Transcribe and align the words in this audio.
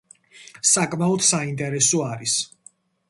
საკმაოდ 0.69 1.25
საინტერესო 1.27 2.01
არის. 2.09 2.39